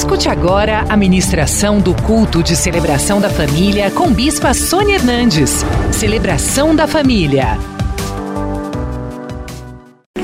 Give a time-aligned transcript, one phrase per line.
[0.00, 5.56] Escute agora a ministração do culto de celebração da família com Bispa Sônia Hernandes.
[5.92, 7.48] Celebração da família.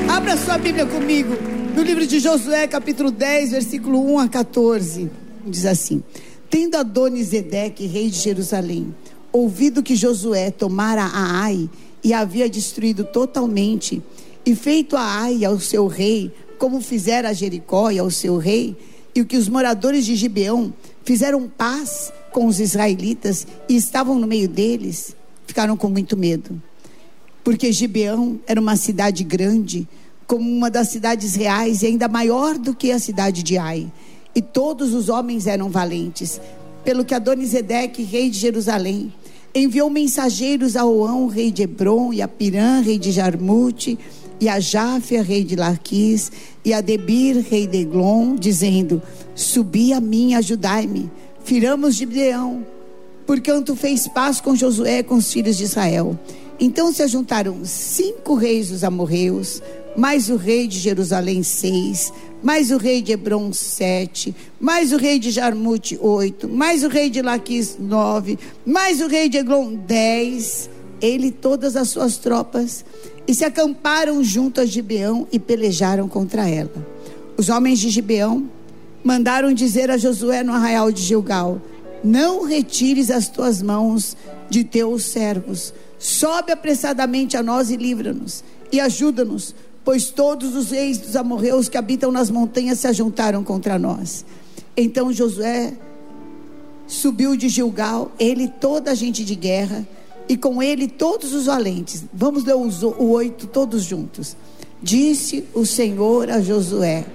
[0.09, 1.35] Abra sua Bíblia comigo
[1.75, 5.11] no livro de Josué, capítulo 10, versículo 1 a 14.
[5.45, 6.01] Diz assim:
[6.49, 8.95] Tendo Adonisedeque, rei de Jerusalém,
[9.31, 11.69] ouvido que Josué tomara a Ai
[12.03, 14.01] e havia destruído totalmente,
[14.43, 18.75] e feito a Ai ao seu rei, como fizera a Jericó e ao seu rei,
[19.17, 20.71] e o que os moradores de Gibeão
[21.03, 25.15] fizeram paz com os israelitas e estavam no meio deles,
[25.47, 26.61] ficaram com muito medo.
[27.43, 29.87] Porque Gibeão era uma cidade grande,
[30.27, 33.91] como uma das cidades reais e ainda maior do que a cidade de Ai.
[34.35, 36.39] E todos os homens eram valentes.
[36.83, 39.11] Pelo que Adonisedeque, rei de Jerusalém,
[39.55, 43.97] enviou mensageiros a Oão, rei de Hebron, e a Pirã, rei de Jarmute,
[44.39, 46.31] e a Jáfia, rei de Larquis,
[46.63, 49.01] e a Debir, rei de Eglon, dizendo:
[49.33, 51.09] Subi a mim, ajudai-me,
[51.43, 52.65] firamos de Gibeão,
[53.25, 56.17] porquanto fez paz com Josué com os filhos de Israel.
[56.59, 59.61] Então se ajuntaram cinco reis dos amorreus,
[59.95, 65.19] mais o rei de Jerusalém seis, mais o rei de Hebron sete, mais o rei
[65.19, 70.69] de Jarmute oito, mais o rei de Laquis nove, mais o rei de Eglon dez,
[71.01, 72.85] ele e todas as suas tropas
[73.27, 76.71] e se acamparam junto a Gibeão e pelejaram contra ela.
[77.37, 78.49] Os homens de Gibeão
[79.03, 81.61] mandaram dizer a Josué no arraial de Gilgal:
[82.03, 84.15] Não retires as tuas mãos
[84.49, 89.53] de teus servos, sobe apressadamente a nós e livra-nos, e ajuda-nos,
[89.83, 94.25] pois todos os reis dos amorreus que habitam nas montanhas se ajuntaram contra nós.
[94.75, 95.73] Então Josué
[96.87, 99.87] subiu de Gilgal, ele e toda a gente de guerra,
[100.29, 102.03] e com ele todos os valentes.
[102.13, 104.35] Vamos ler o oito todos juntos.
[104.81, 107.05] Disse o Senhor a Josué: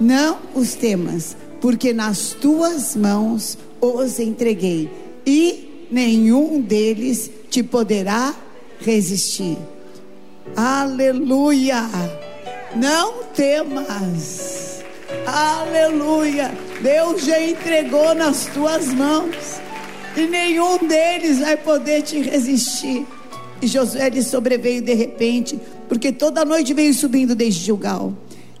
[0.00, 4.90] Não os temas, porque nas tuas mãos os entreguei,
[5.26, 8.34] e nenhum deles te poderá
[8.80, 9.58] resistir.
[10.56, 11.88] Aleluia!
[12.74, 14.82] Não temas.
[15.26, 16.52] Aleluia!
[16.82, 19.63] Deus já entregou nas tuas mãos
[20.16, 23.06] e nenhum deles vai poder te resistir.
[23.60, 25.58] E Josué lhe sobreveio de repente,
[25.88, 28.12] porque toda noite veio subindo desde Gilgal.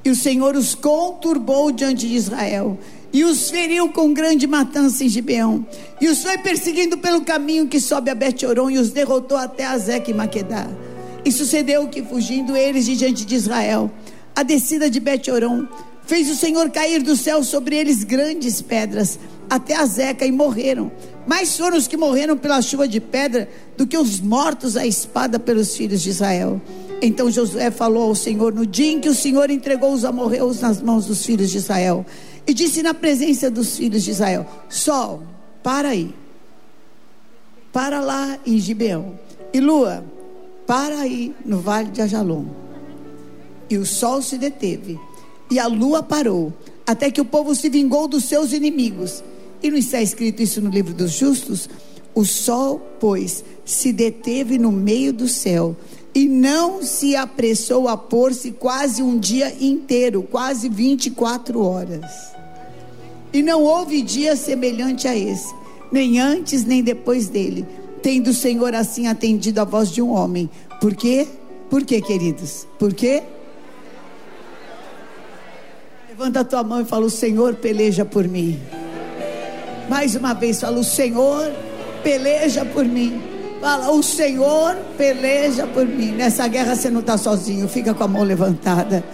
[0.04, 2.78] E o Senhor os conturbou diante de Israel,
[3.12, 5.64] e os feriu com grande matança em Gibeão,
[6.00, 10.10] e os foi perseguindo pelo caminho que sobe a Bet-Oron, e os derrotou até Azeque
[10.10, 10.68] e Maquedá.
[11.24, 13.90] E sucedeu que, fugindo eles de diante de Israel,
[14.34, 15.66] a descida de Bet-Oron,
[16.06, 20.90] fez o Senhor cair do céu sobre eles grandes pedras, até Azeca, e morreram
[21.26, 25.38] mais foram os que morreram pela chuva de pedra do que os mortos à espada
[25.38, 26.60] pelos filhos de Israel.
[27.00, 30.80] Então Josué falou ao Senhor no dia em que o Senhor entregou os amorreus nas
[30.80, 32.04] mãos dos filhos de Israel.
[32.46, 35.22] E disse na presença dos filhos de Israel: Sol,
[35.62, 36.14] para aí.
[37.72, 39.18] Para lá em Gibeão.
[39.52, 40.04] E lua,
[40.66, 42.44] para aí no vale de Ajalon.
[43.68, 45.00] E o sol se deteve.
[45.50, 46.52] E a lua parou.
[46.86, 49.24] Até que o povo se vingou dos seus inimigos
[49.64, 51.70] e não está escrito isso no livro dos justos?
[52.14, 55.74] O sol, pois, se deteve no meio do céu
[56.14, 62.04] e não se apressou a pôr-se quase um dia inteiro, quase 24 horas.
[63.32, 65.52] E não houve dia semelhante a esse,
[65.90, 67.66] nem antes nem depois dele,
[68.02, 70.48] tendo o Senhor assim atendido a voz de um homem.
[70.78, 71.26] Por quê?
[71.70, 72.68] Por quê, queridos?
[72.78, 73.22] Por quê?
[76.10, 78.60] Levanta a tua mão e fala: O Senhor peleja por mim.
[79.88, 81.52] Mais uma vez, fala: O Senhor
[82.02, 83.20] peleja por mim.
[83.60, 86.12] Fala: O Senhor peleja por mim.
[86.12, 87.68] Nessa guerra você não está sozinho.
[87.68, 89.04] Fica com a mão levantada.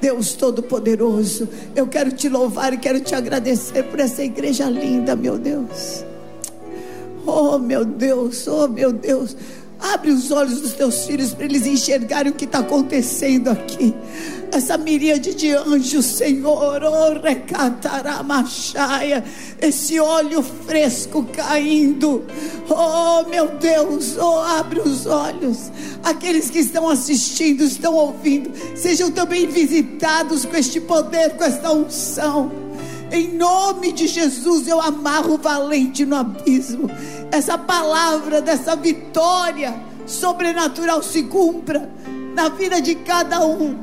[0.00, 5.36] Deus Todo-Poderoso, eu quero te louvar e quero te agradecer por essa igreja linda, meu
[5.36, 6.04] Deus.
[7.26, 9.36] Oh, meu Deus, oh, meu Deus.
[9.80, 13.94] Abre os olhos dos teus filhos para eles enxergarem o que está acontecendo aqui.
[14.50, 19.22] Essa miríade de anjos, Senhor, oh, recataramachaya,
[19.60, 22.24] esse óleo fresco caindo,
[22.68, 25.70] oh meu Deus, oh abre os olhos,
[26.02, 32.50] aqueles que estão assistindo, estão ouvindo, sejam também visitados com este poder, com esta unção,
[33.10, 36.90] em nome de Jesus eu amarro o valente no abismo,
[37.30, 39.74] essa palavra dessa vitória
[40.06, 41.90] sobrenatural se cumpra
[42.34, 43.76] na vida de cada um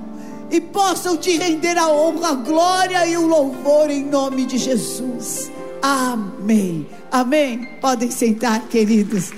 [0.50, 5.52] e possam te render a honra, a glória e o louvor em nome de Jesus.
[5.82, 6.88] Amém.
[7.12, 7.68] Amém.
[7.82, 9.32] Podem sentar, queridos.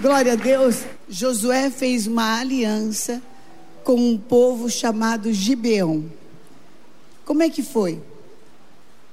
[0.00, 0.84] Glória a Deus.
[1.08, 3.20] Josué fez uma aliança
[3.84, 6.04] com um povo chamado Gibeão.
[7.24, 8.00] Como é que foi?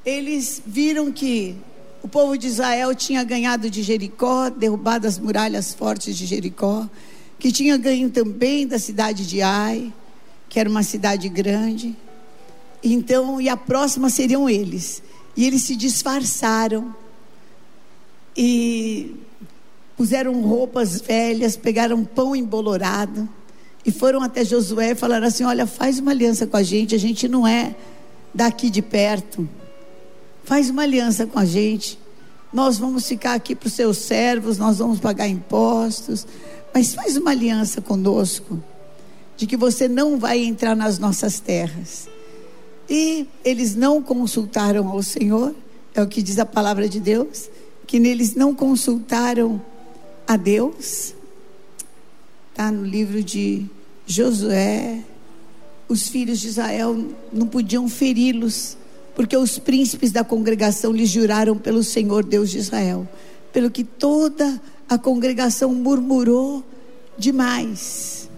[0.08, 1.54] Eles viram que
[2.02, 6.88] o povo de Israel tinha ganhado de Jericó, derrubado as muralhas fortes de Jericó,
[7.38, 9.92] que tinha ganho também da cidade de Ai,
[10.48, 11.94] que era uma cidade grande.
[12.82, 15.04] Então, e a próxima seriam eles.
[15.36, 16.96] E eles se disfarçaram
[18.36, 19.14] e
[19.98, 23.28] puseram roupas velhas, pegaram pão embolorado
[23.86, 27.00] e foram até Josué e falaram assim: Olha, faz uma aliança com a gente, a
[27.00, 27.76] gente não é
[28.34, 29.48] daqui de perto.
[30.48, 32.00] Faz uma aliança com a gente.
[32.54, 36.26] Nós vamos ficar aqui para os seus servos, nós vamos pagar impostos,
[36.74, 38.64] mas faz uma aliança conosco,
[39.36, 42.08] de que você não vai entrar nas nossas terras.
[42.90, 45.54] E eles não consultaram ao Senhor,
[45.94, 47.50] é o que diz a palavra de Deus,
[47.86, 49.62] que eles não consultaram
[50.26, 51.14] a Deus.
[52.52, 53.66] Está no livro de
[54.06, 55.04] Josué,
[55.90, 56.98] os filhos de Israel
[57.34, 58.78] não podiam feri-los,
[59.18, 63.10] porque os príncipes da congregação lhes juraram pelo Senhor Deus de Israel,
[63.52, 66.64] pelo que toda a congregação murmurou
[67.18, 68.30] demais.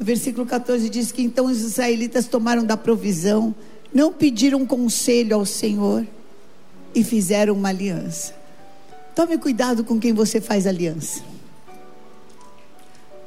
[0.00, 3.54] O versículo 14 diz que então os israelitas tomaram da provisão,
[3.92, 6.06] não pediram conselho ao Senhor
[6.94, 8.34] e fizeram uma aliança.
[9.14, 11.22] Tome cuidado com quem você faz aliança.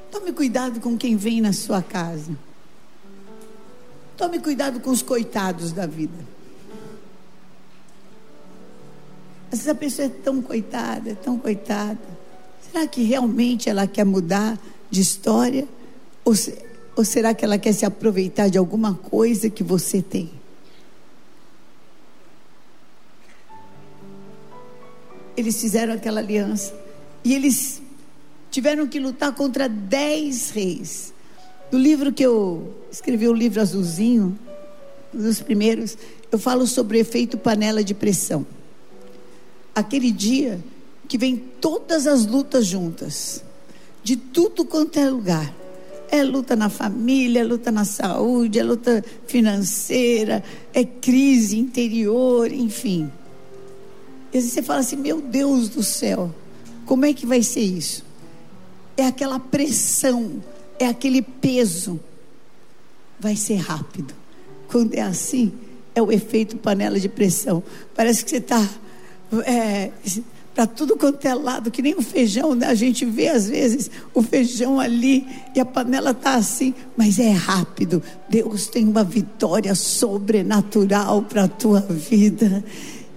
[0.10, 2.36] Tome cuidado com quem vem na sua casa.
[4.18, 6.34] Tome cuidado com os coitados da vida.
[9.52, 12.00] Às vezes a pessoa é tão coitada, é tão coitada.
[12.62, 14.58] Será que realmente ela quer mudar
[14.90, 15.68] de história?
[16.26, 16.58] Ou, se,
[16.96, 20.32] ou será que ela quer se aproveitar de alguma coisa que você tem?
[25.38, 26.74] Eles fizeram aquela aliança.
[27.24, 27.82] E eles
[28.50, 31.13] tiveram que lutar contra dez reis.
[31.74, 34.38] No livro que eu escrevi, o livro azulzinho,
[35.12, 35.98] um dos primeiros,
[36.32, 38.46] eu falo sobre o efeito panela de pressão.
[39.74, 40.64] Aquele dia
[41.08, 43.44] que vem todas as lutas juntas,
[44.04, 45.52] de tudo quanto é lugar.
[46.12, 50.44] É luta na família, é luta na saúde, é luta financeira,
[50.76, 53.12] é crise interior, enfim.
[54.32, 56.30] E você fala assim: meu Deus do céu,
[56.86, 58.06] como é que vai ser isso?
[58.96, 60.44] é aquela pressão,
[60.84, 62.00] é aquele peso.
[63.20, 64.14] Vai ser rápido.
[64.68, 65.52] Quando é assim,
[65.96, 67.64] é o efeito panela de pressão.
[67.96, 68.68] Parece que você está
[69.46, 69.92] é,
[70.54, 72.68] para tudo quanto é lado, que nem o feijão, né?
[72.68, 75.26] a gente vê às vezes o feijão ali
[75.56, 78.04] e a panela está assim, mas é rápido.
[78.30, 82.64] Deus tem uma vitória sobrenatural para a tua vida.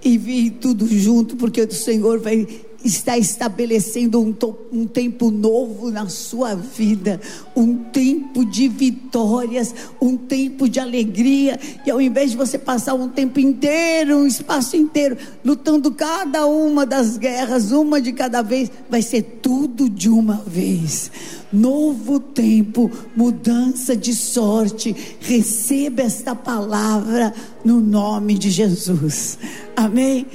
[0.03, 2.47] E vi tudo junto, porque o Senhor vai
[2.87, 4.33] está estabelecendo um,
[4.71, 7.19] um, tempo novo na sua vida,
[7.55, 13.09] um tempo de vitórias, um tempo de alegria, e ao invés de você passar um
[13.09, 19.01] tempo inteiro, um espaço inteiro, lutando cada uma das guerras, uma de cada vez, vai
[19.01, 21.11] ser tudo de uma vez.
[21.51, 24.95] Novo tempo, mudança de sorte.
[25.19, 29.37] Receba esta palavra no nome de Jesus.
[29.75, 30.25] Amém?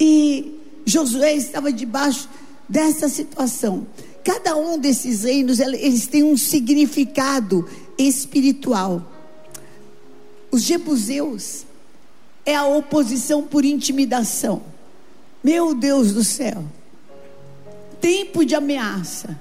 [0.00, 0.57] E
[0.88, 2.28] Josué estava debaixo
[2.68, 3.86] dessa situação.
[4.24, 9.02] Cada um desses reinos, eles têm um significado espiritual.
[10.50, 11.64] Os jebuseus
[12.44, 14.62] é a oposição por intimidação.
[15.44, 16.64] Meu Deus do céu.
[18.00, 19.38] Tempo de ameaça.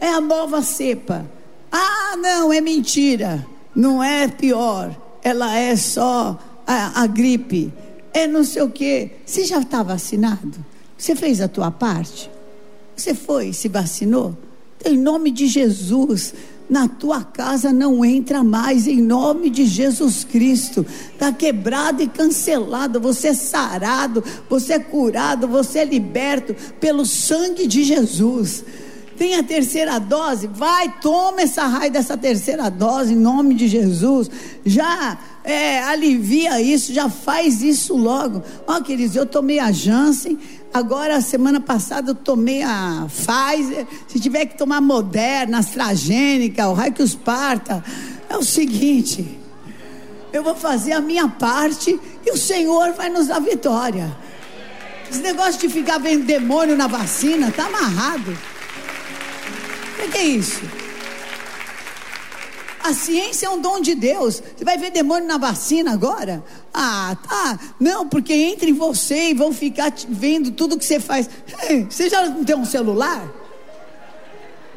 [0.00, 1.26] É a nova cepa.
[1.70, 3.46] Ah, não, é mentira.
[3.74, 4.96] Não é pior.
[5.22, 7.72] Ela é só a, a gripe
[8.12, 9.10] é não sei o quê.
[9.24, 10.64] Você já está vacinado?
[10.96, 12.30] Você fez a tua parte?
[12.96, 14.36] Você foi, se vacinou?
[14.84, 16.34] Em nome de Jesus,
[16.68, 20.86] na tua casa não entra mais, em nome de Jesus Cristo.
[21.12, 23.00] Está quebrado e cancelado.
[23.00, 28.64] Você é sarado, você é curado, você é liberto pelo sangue de Jesus.
[29.20, 30.46] Tem a terceira dose?
[30.46, 34.30] Vai, toma essa raia dessa terceira dose em nome de Jesus.
[34.64, 38.42] Já é, alivia isso, já faz isso logo.
[38.66, 40.38] Ó, oh, queridos, eu tomei a Janssen,
[40.72, 43.86] agora semana passada eu tomei a Pfizer.
[44.08, 47.84] Se tiver que tomar Moderna, AstraZeneca, o raio que os parta,
[48.26, 49.38] é o seguinte:
[50.32, 54.16] eu vou fazer a minha parte e o Senhor vai nos dar vitória.
[55.10, 58.34] Esse negócio de ficar vendo demônio na vacina, tá amarrado.
[60.04, 60.62] O que é isso?
[62.82, 64.42] A ciência é um dom de Deus.
[64.56, 66.42] Você vai ver demônio na vacina agora?
[66.72, 67.58] Ah, tá.
[67.78, 71.28] Não, porque entre você e vão ficar vendo tudo que você faz.
[71.88, 73.30] Você já não tem um celular?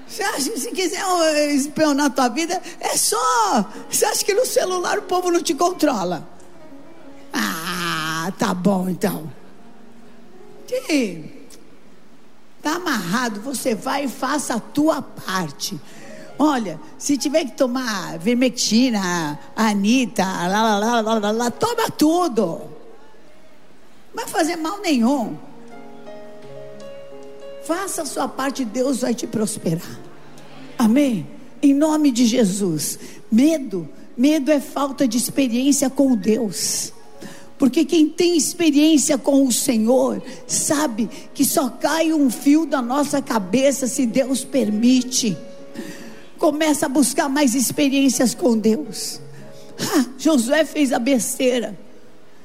[0.06, 1.02] Você acha que se quiser
[1.56, 3.72] espionar a tua vida, é só.
[3.90, 6.28] Você acha que no celular o povo não te controla?
[7.34, 9.32] Ah, tá bom então.
[12.64, 15.78] Tá amarrado, você vai e faça a tua parte.
[16.40, 22.62] Olha, se tiver que tomar vermectina, Anitta, lá, lá, lá, lá, lá, lá, toma tudo.
[24.14, 25.38] Não vai fazer mal nenhum.
[27.66, 30.00] Faça a sua parte, Deus vai te prosperar.
[30.78, 31.28] Amém?
[31.62, 32.98] Em nome de Jesus.
[33.30, 36.94] Medo, medo é falta de experiência com Deus.
[37.64, 43.22] Porque quem tem experiência com o Senhor sabe que só cai um fio da nossa
[43.22, 45.38] cabeça se Deus permite.
[46.38, 49.22] Começa a buscar mais experiências com Deus.
[49.80, 51.80] Ah, Josué fez a besteira.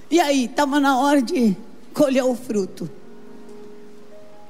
[0.09, 1.57] E aí, estava na hora de
[1.93, 2.89] colher o fruto.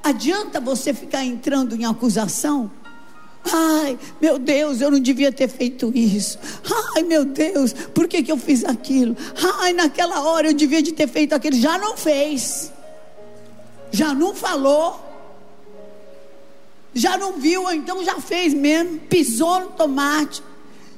[0.03, 2.69] Adianta você ficar entrando em acusação?
[3.43, 6.37] Ai, meu Deus, eu não devia ter feito isso.
[6.95, 9.15] Ai, meu Deus, por que, que eu fiz aquilo?
[9.59, 11.55] Ai, naquela hora eu devia de ter feito aquilo.
[11.55, 12.71] Já não fez.
[13.91, 14.99] Já não falou.
[16.93, 18.99] Já não viu, então já fez mesmo.
[19.01, 20.43] Pisou no tomate.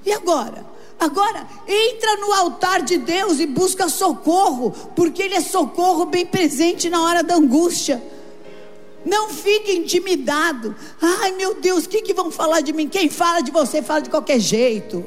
[0.05, 0.65] E agora?
[0.99, 6.89] Agora, entra no altar de Deus e busca socorro, porque Ele é socorro bem presente
[6.89, 8.01] na hora da angústia.
[9.05, 10.75] Não fique intimidado.
[11.01, 12.87] Ai meu Deus, o que, que vão falar de mim?
[12.87, 15.03] Quem fala de você fala de qualquer jeito.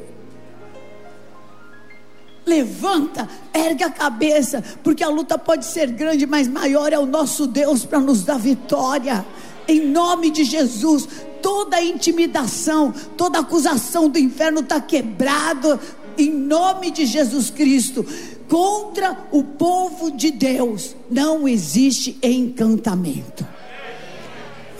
[2.46, 7.46] Levanta, ergue a cabeça, porque a luta pode ser grande, mas maior é o nosso
[7.46, 9.24] Deus para nos dar vitória.
[9.66, 11.08] Em nome de Jesus,
[11.40, 15.80] toda intimidação, toda acusação do inferno está quebrado.
[16.18, 18.04] Em nome de Jesus Cristo,
[18.46, 23.53] contra o povo de Deus não existe encantamento.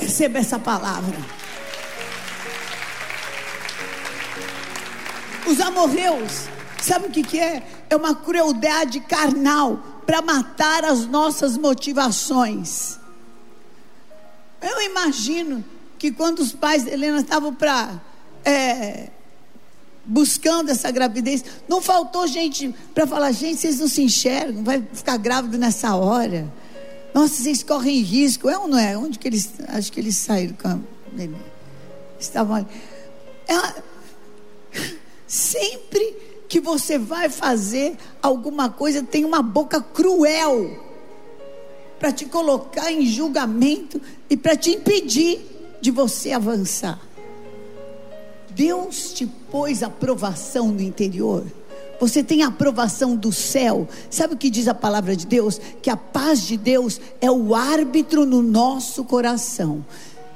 [0.05, 1.17] Receba essa palavra.
[5.47, 6.47] Os amorreus,
[6.83, 7.63] sabe o que, que é?
[7.89, 12.99] É uma crueldade carnal para matar as nossas motivações.
[14.61, 15.65] Eu imagino
[15.99, 17.99] que quando os pais de Helena estavam para
[18.45, 19.09] é,
[20.05, 25.17] buscando essa gravidez, não faltou gente para falar, gente, vocês não se enxergam, vai ficar
[25.17, 26.53] grávido nessa hora.
[27.15, 28.51] Nossa, vocês correm risco.
[28.51, 28.99] É ou não é?
[28.99, 29.53] Onde que eles.
[29.69, 30.79] Acho que eles saíram com a
[32.19, 32.67] Estavam ali.
[33.47, 33.83] É,
[35.27, 36.17] sempre
[36.49, 40.83] que você vai fazer alguma coisa, tem uma boca cruel
[41.99, 45.41] para te colocar em julgamento e para te impedir
[45.81, 47.01] de você avançar.
[48.51, 51.45] Deus te pôs aprovação no interior.
[52.07, 53.89] Você tem a aprovação do céu.
[54.11, 55.59] Sabe o que diz a palavra de Deus?
[55.81, 59.83] Que a paz de Deus é o árbitro no nosso coração.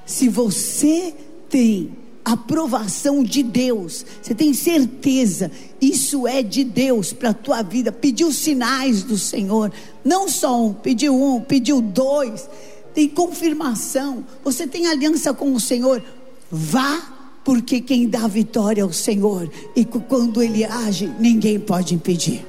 [0.07, 1.15] Se você
[1.51, 1.95] tem
[2.25, 7.93] aprovação de Deus, você tem certeza, isso é de Deus para a tua vida.
[7.93, 9.71] Pediu sinais do Senhor,
[10.03, 12.49] não só um, pediu um, pediu dois,
[12.95, 14.25] tem confirmação.
[14.43, 16.03] Você tem aliança com o Senhor,
[16.51, 17.18] vá
[17.49, 22.47] porque quem dá vitória é o Senhor, e quando Ele age, ninguém pode impedir.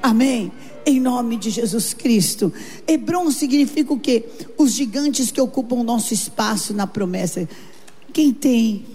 [0.00, 0.52] Amém?
[0.86, 2.52] Em nome de Jesus Cristo.
[2.86, 4.24] Hebron significa o quê?
[4.56, 7.48] Os gigantes que ocupam nosso espaço na promessa.
[8.12, 8.86] Quem tem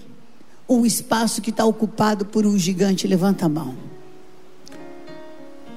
[0.66, 3.76] um espaço que está ocupado por um gigante, levanta a mão.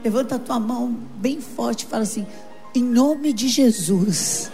[0.01, 2.25] Levanta a tua mão bem forte e fala assim:
[2.73, 4.49] em nome de Jesus,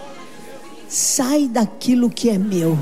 [0.89, 2.75] sai daquilo que é meu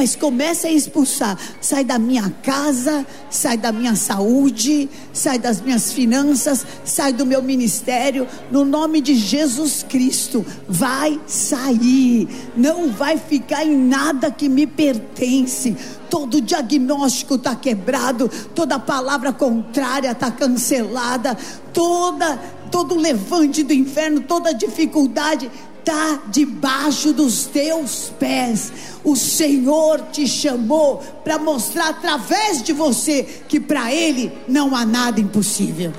[0.00, 1.36] mas começa a expulsar.
[1.60, 7.42] Sai da minha casa, sai da minha saúde, sai das minhas finanças, sai do meu
[7.42, 10.42] ministério, no nome de Jesus Cristo.
[10.66, 12.26] Vai sair,
[12.56, 15.76] não vai ficar em nada que me pertence.
[16.08, 21.36] Todo diagnóstico está quebrado, toda palavra contrária está cancelada,
[21.74, 22.38] toda
[22.70, 28.72] todo levante do inferno, toda dificuldade está debaixo dos teus pés.
[29.02, 35.20] O Senhor te chamou para mostrar através de você que para Ele não há nada
[35.20, 35.92] impossível.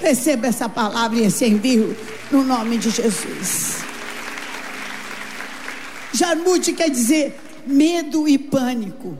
[0.00, 1.96] Receba essa palavra e esse envio
[2.30, 3.82] no nome de Jesus.
[6.12, 9.16] Jarmude quer dizer medo e pânico.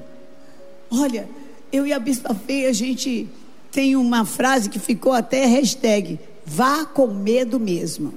[0.90, 1.28] Olha,
[1.70, 3.28] eu e a Bispa Feia, a gente
[3.70, 8.12] tem uma frase que ficou até hashtag, vá com medo mesmo.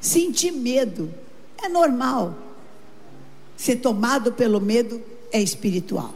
[0.00, 1.12] Sentir medo
[1.62, 2.34] é normal.
[3.56, 6.14] Ser tomado pelo medo é espiritual.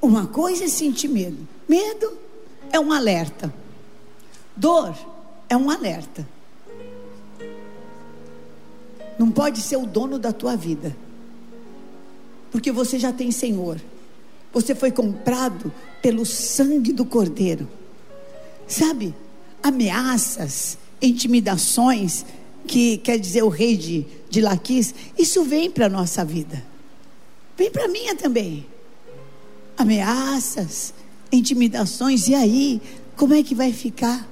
[0.00, 1.46] Uma coisa é sentir medo.
[1.68, 2.16] Medo
[2.70, 3.52] é um alerta.
[4.56, 4.94] Dor
[5.48, 6.26] é um alerta.
[9.18, 10.96] Não pode ser o dono da tua vida.
[12.52, 13.80] porque você já tem Senhor.
[14.52, 17.66] Você foi comprado pelo sangue do Cordeiro.
[18.68, 19.14] Sabe,
[19.62, 22.24] ameaças, intimidações,
[22.66, 26.62] que quer dizer o rei de, de Laquis, isso vem para a nossa vida.
[27.56, 28.64] Vem para a minha também.
[29.76, 30.94] Ameaças,
[31.30, 32.80] intimidações, e aí,
[33.16, 34.28] como é que vai ficar?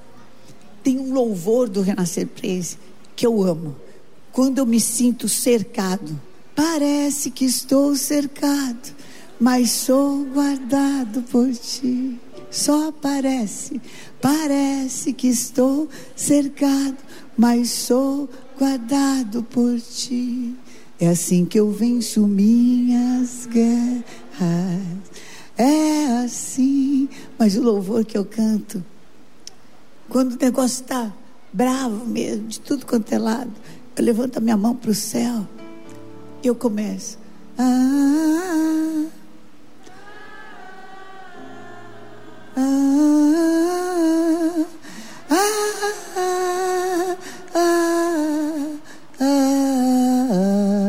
[0.82, 2.78] Tem um louvor do Renascer Praise
[3.16, 3.76] que eu amo.
[4.32, 6.18] Quando eu me sinto cercado,
[6.54, 8.94] parece que estou cercado,
[9.38, 12.18] mas sou guardado por ti.
[12.50, 13.80] Só parece,
[14.20, 16.96] parece que estou cercado,
[17.38, 18.28] mas sou
[18.58, 20.54] guardado por ti.
[20.98, 24.04] É assim que eu venço minhas guerras.
[25.56, 27.08] É assim.
[27.38, 28.84] Mas o louvor que eu canto,
[30.08, 31.12] quando o negócio está
[31.52, 33.52] bravo mesmo, de tudo quanto é lado,
[33.96, 35.46] eu levanto a minha mão para o céu
[36.42, 37.18] e eu começo.
[37.58, 39.06] Ah,
[45.30, 45.96] ah, ah,
[47.54, 47.80] ah,
[49.18, 50.79] que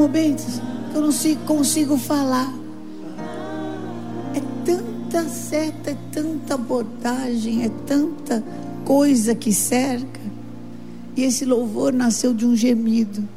[0.00, 2.50] momentos que eu não consigo falar.
[4.34, 8.42] É tanta seta, é tanta abordagem, é tanta
[8.84, 10.20] coisa que cerca.
[11.14, 13.28] E esse louvor nasceu de um gemido.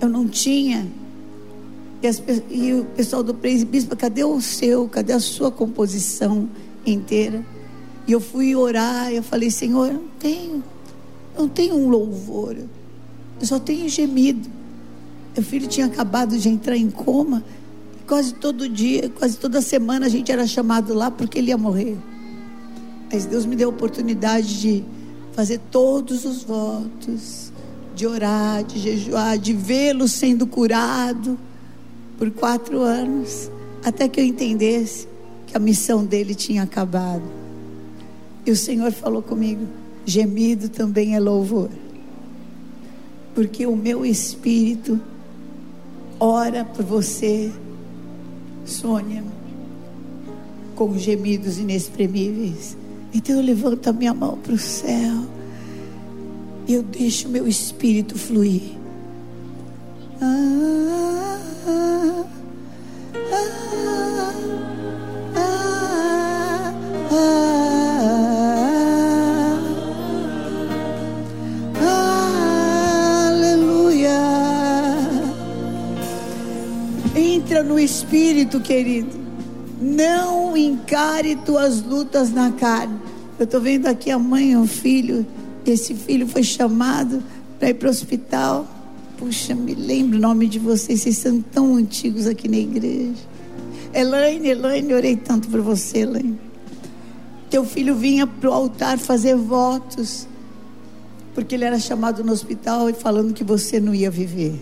[0.00, 0.88] Eu não tinha.
[2.02, 2.20] E, as,
[2.50, 4.88] e o pessoal do Bispo, cadê o seu?
[4.88, 6.48] Cadê a sua composição
[6.84, 7.44] inteira?
[8.08, 10.64] E eu fui orar, eu falei, Senhor, eu não tenho,
[11.38, 12.54] não tenho um louvor,
[13.40, 14.53] eu só tenho gemido.
[15.34, 17.42] Meu filho tinha acabado de entrar em coma.
[18.06, 21.96] Quase todo dia, quase toda semana a gente era chamado lá porque ele ia morrer.
[23.12, 24.84] Mas Deus me deu a oportunidade de
[25.32, 27.52] fazer todos os votos,
[27.94, 31.36] de orar, de jejuar, de vê-lo sendo curado
[32.16, 33.50] por quatro anos,
[33.84, 35.08] até que eu entendesse
[35.46, 37.24] que a missão dele tinha acabado.
[38.46, 39.66] E o Senhor falou comigo:
[40.04, 41.70] gemido também é louvor,
[43.34, 45.00] porque o meu espírito
[46.18, 47.52] ora por você,
[48.64, 49.22] Sônia,
[50.74, 52.76] com gemidos inexprimíveis.
[53.12, 55.26] Então eu levanto a minha mão para o céu
[56.66, 58.62] e eu deixo meu espírito fluir.
[60.20, 62.24] Ah, ah, ah,
[78.44, 79.24] espírito, querido.
[79.80, 82.98] Não encare tuas lutas na carne.
[83.38, 85.26] Eu estou vendo aqui a mãe e o filho.
[85.66, 87.22] Esse filho foi chamado
[87.58, 88.66] para ir para o hospital.
[89.16, 91.00] Puxa, me lembro o nome de vocês.
[91.00, 93.22] Vocês são tão antigos aqui na igreja.
[93.92, 96.38] Elaine, Elaine, orei tanto por você, Elaine.
[97.50, 100.26] Teu filho vinha para o altar fazer votos.
[101.34, 104.60] Porque ele era chamado no hospital e falando que você não ia viver.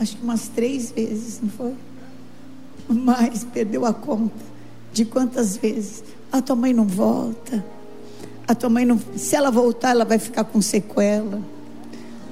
[0.00, 1.74] Acho que umas três vezes, não foi?
[2.88, 4.34] Mas perdeu a conta
[4.92, 6.02] de quantas vezes.
[6.32, 7.64] A tua mãe não volta.
[8.46, 8.98] A tua mãe não.
[9.16, 11.40] Se ela voltar, ela vai ficar com sequela.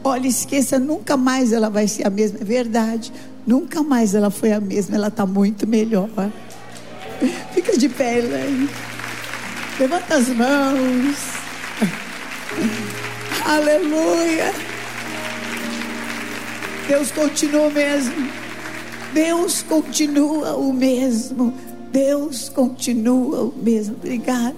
[0.03, 2.39] Olha, esqueça, nunca mais ela vai ser a mesma.
[2.41, 3.13] É verdade.
[3.47, 4.97] Nunca mais ela foi a mesma.
[4.97, 6.09] Ela está muito melhor.
[7.53, 8.69] Fica de pé, Elaine.
[9.79, 11.17] Levanta as mãos.
[13.45, 14.55] Aleluia.
[16.89, 18.46] Deus continua mesmo.
[19.13, 21.53] Deus continua o mesmo.
[21.91, 23.97] Deus continua o mesmo.
[23.97, 24.57] Obrigado.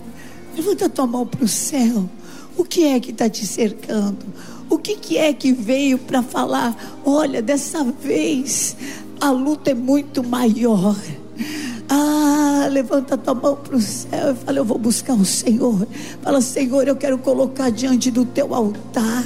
[0.54, 2.08] Levanta a tua mão para o céu.
[2.56, 4.26] O que é que está te cercando?
[4.68, 6.76] O que, que é que veio para falar?
[7.04, 8.76] Olha, dessa vez
[9.20, 10.96] a luta é muito maior.
[11.88, 15.86] Ah, levanta a tua mão para o céu e fala: Eu vou buscar o Senhor.
[16.20, 19.24] Fala, Senhor, eu quero colocar diante do teu altar.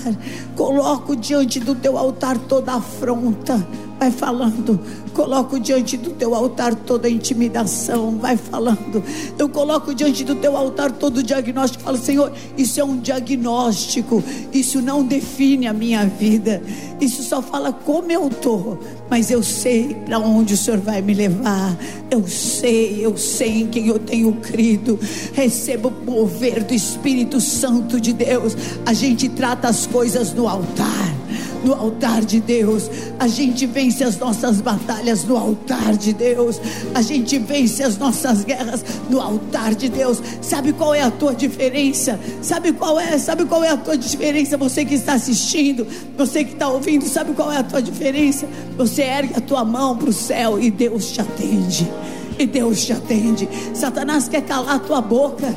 [0.54, 3.66] Coloco diante do teu altar toda afronta.
[4.02, 4.80] Vai falando,
[5.14, 8.18] coloco diante do teu altar toda a intimidação.
[8.18, 9.00] Vai falando,
[9.38, 11.84] eu coloco diante do teu altar todo o diagnóstico.
[11.84, 14.20] Falo, Senhor, isso é um diagnóstico.
[14.52, 16.60] Isso não define a minha vida.
[17.00, 18.76] Isso só fala como eu estou.
[19.08, 21.78] Mas eu sei para onde o Senhor vai me levar.
[22.10, 24.98] Eu sei, eu sei em quem eu tenho crido.
[25.32, 28.56] Recebo o mover do Espírito Santo de Deus.
[28.84, 31.21] A gente trata as coisas no altar
[31.64, 32.90] no altar de Deus.
[33.18, 36.60] A gente vence as nossas batalhas no altar de Deus.
[36.94, 40.20] A gente vence as nossas guerras no altar de Deus.
[40.40, 42.18] Sabe qual é a tua diferença?
[42.40, 43.18] Sabe qual é?
[43.18, 44.56] Sabe qual é a tua diferença?
[44.56, 48.46] Você que está assistindo, você que está ouvindo, sabe qual é a tua diferença?
[48.76, 51.90] Você ergue a tua mão para o céu e Deus te atende.
[52.38, 53.48] E Deus te atende.
[53.74, 55.54] Satanás quer calar a tua boca.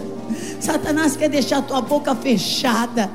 [0.59, 3.09] Satanás quer deixar a tua boca fechada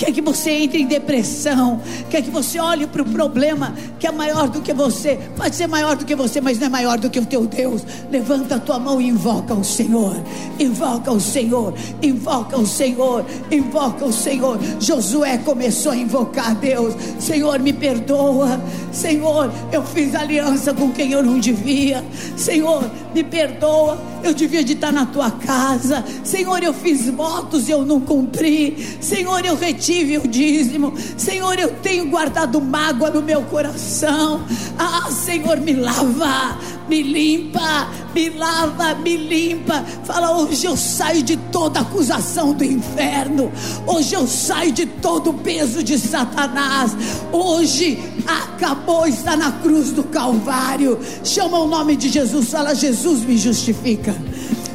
[0.00, 4.10] quer que você entre em depressão, quer que você olhe para o problema que é
[4.10, 7.10] maior do que você, pode ser maior do que você, mas não é maior do
[7.10, 7.82] que o teu Deus.
[8.10, 10.16] Levanta a tua mão e invoca o Senhor,
[10.58, 14.58] invoca o Senhor, invoca o Senhor, invoca o Senhor.
[14.80, 18.58] Josué começou a invocar Deus: Senhor, me perdoa,
[18.90, 22.02] Senhor, eu fiz aliança com quem eu não devia,
[22.38, 27.72] Senhor, me perdoa, eu devia de estar na tua casa, Senhor, eu fiz votos e
[27.72, 30.94] eu não cumpri, Senhor, eu retiro tive o dízimo.
[31.16, 34.40] Senhor, eu tenho guardado mágoa no meu coração.
[34.78, 36.56] Ah, Senhor, me lava,
[36.88, 39.84] me limpa, me lava, me limpa.
[40.04, 43.50] Fala, hoje eu saio de toda acusação do inferno.
[43.84, 46.92] Hoje eu saio de todo o peso de Satanás.
[47.32, 51.00] Hoje acabou, está na cruz do Calvário.
[51.24, 54.14] Chama o nome de Jesus, fala, Jesus me justifica.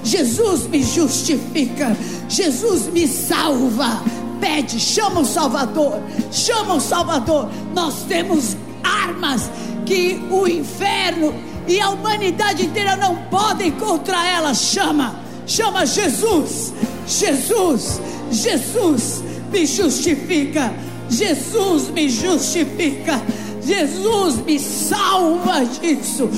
[0.04, 1.96] Jesus me justifica.
[2.28, 4.04] Jesus me salva
[4.46, 6.00] pede, chama o Salvador,
[6.32, 7.50] chama o Salvador.
[7.74, 9.50] Nós temos armas
[9.88, 11.34] que o inferno
[11.68, 14.58] e a humanidade inteira não podem contra elas.
[14.58, 15.16] Chama,
[15.48, 16.72] chama Jesus,
[17.08, 20.72] Jesus, Jesus me justifica,
[21.10, 23.20] Jesus me justifica.
[23.66, 26.30] Jesus me salva disso.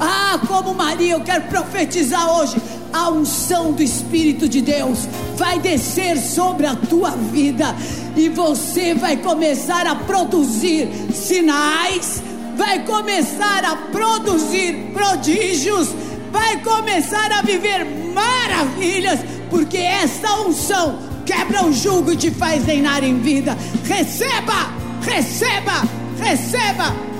[0.00, 2.56] Ah, como Maria, eu quero profetizar hoje
[2.92, 7.74] a unção do Espírito de Deus vai descer sobre a tua vida
[8.16, 12.22] e você vai começar a produzir sinais,
[12.56, 15.88] vai começar a produzir prodígios,
[16.30, 23.02] vai começar a viver maravilhas, porque essa unção quebra o jugo e te faz reinar
[23.02, 23.56] em vida.
[23.84, 25.82] Receba, receba,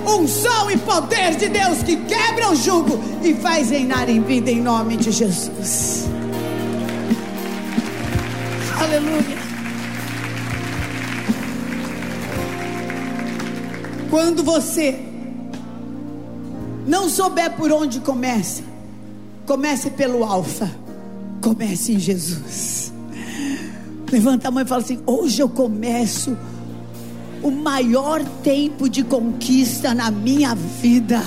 [0.05, 4.61] unção e poder de Deus que quebra o jugo e faz reinar em vida em
[4.61, 6.05] nome de Jesus.
[8.79, 9.45] Aleluia.
[14.09, 14.97] Quando você
[16.87, 18.63] não souber por onde começa,
[19.45, 20.71] comece pelo alfa.
[21.41, 22.93] Comece em Jesus.
[24.11, 26.37] Levanta a mão e fala assim: hoje eu começo
[27.45, 31.21] o maior tempo de conquista na minha vida.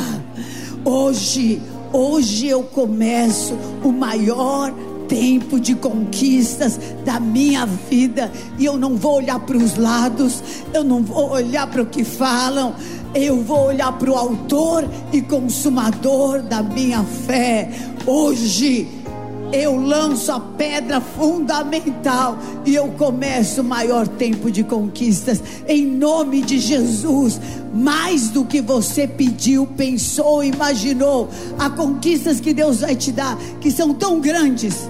[0.85, 4.75] Hoje, hoje eu começo o maior
[5.07, 10.43] tempo de conquistas da minha vida e eu não vou olhar para os lados,
[10.75, 12.75] eu não vou olhar para o que falam,
[13.15, 17.71] eu vou olhar para o autor e consumador da minha fé.
[18.05, 18.89] Hoje
[19.53, 26.43] eu lanço a pedra fundamental e eu começo o maior tempo de conquistas, em nome
[26.43, 27.41] de Jesus.
[27.75, 33.71] Mais do que você pediu, pensou, imaginou, há conquistas que Deus vai te dar que
[33.71, 34.89] são tão grandes,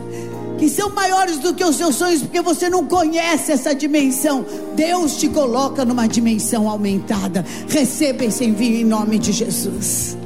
[0.59, 4.45] que são maiores do que os seus sonhos, porque você não conhece essa dimensão.
[4.75, 7.45] Deus te coloca numa dimensão aumentada.
[7.69, 10.17] Receba esse envio em nome de Jesus.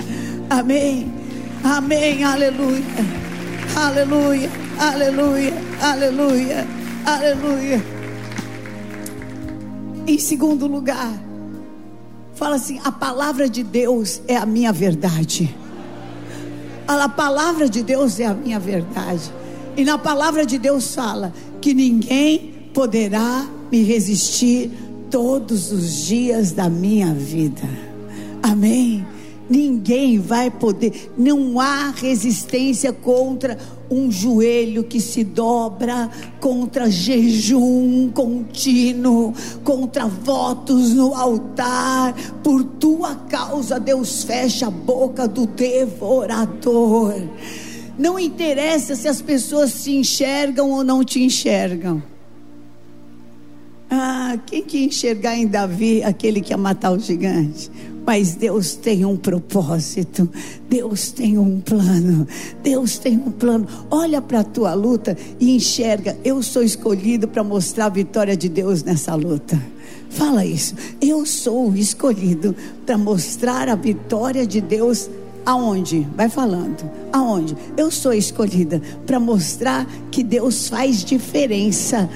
[0.48, 1.12] Amém.
[1.64, 2.24] Amém.
[2.24, 3.31] Aleluia.
[3.74, 6.66] Aleluia, aleluia, aleluia,
[7.06, 7.82] aleluia.
[10.06, 11.10] Em segundo lugar,
[12.34, 15.56] fala assim: a palavra de Deus é a minha verdade.
[16.86, 19.32] A palavra de Deus é a minha verdade.
[19.74, 24.70] E na palavra de Deus fala que ninguém poderá me resistir
[25.10, 27.68] todos os dias da minha vida.
[28.42, 29.06] Amém.
[29.50, 33.58] Ninguém vai poder, não há resistência contra
[33.90, 36.08] um joelho que se dobra,
[36.40, 42.14] contra jejum contínuo, contra votos no altar.
[42.42, 47.14] Por tua causa, Deus fecha a boca do devorador.
[47.98, 52.02] Não interessa se as pessoas se enxergam ou não te enxergam.
[53.90, 57.70] Ah, quem que enxergar em Davi aquele que ia matar o gigante?
[58.04, 60.28] Mas Deus tem um propósito,
[60.68, 62.26] Deus tem um plano,
[62.62, 63.66] Deus tem um plano.
[63.90, 68.48] Olha para a tua luta e enxerga: eu sou escolhido para mostrar a vitória de
[68.48, 69.60] Deus nessa luta.
[70.10, 70.74] Fala isso.
[71.00, 75.08] Eu sou escolhido para mostrar a vitória de Deus
[75.46, 76.06] aonde?
[76.16, 76.88] Vai falando.
[77.12, 77.56] Aonde?
[77.76, 82.08] Eu sou escolhida para mostrar que Deus faz diferença